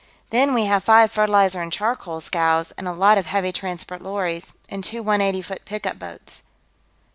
Then, 0.31 0.55
we 0.55 0.65
have 0.65 0.83
five 0.83 1.11
fertilizer 1.11 1.61
and 1.61 1.71
charcoal 1.71 2.21
scows, 2.21 2.71
and 2.71 2.87
a 2.87 2.91
lot 2.91 3.19
of 3.19 3.27
heavy 3.27 3.51
transport 3.51 4.01
lorries, 4.01 4.53
and 4.67 4.83
two 4.83 5.03
one 5.03 5.21
eighty 5.21 5.43
foot 5.43 5.63
pickup 5.63 5.99
boats." 5.99 6.41